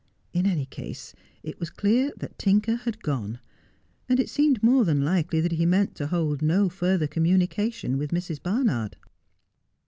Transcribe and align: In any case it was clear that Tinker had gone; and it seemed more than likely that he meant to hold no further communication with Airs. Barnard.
In 0.33 0.47
any 0.47 0.65
case 0.65 1.13
it 1.43 1.59
was 1.59 1.69
clear 1.69 2.11
that 2.17 2.39
Tinker 2.39 2.75
had 2.77 3.03
gone; 3.03 3.39
and 4.09 4.19
it 4.19 4.29
seemed 4.31 4.63
more 4.63 4.83
than 4.83 5.05
likely 5.05 5.39
that 5.41 5.51
he 5.51 5.65
meant 5.67 5.93
to 5.97 6.07
hold 6.07 6.41
no 6.41 6.69
further 6.69 7.05
communication 7.05 7.99
with 7.99 8.11
Airs. 8.11 8.39
Barnard. 8.39 8.95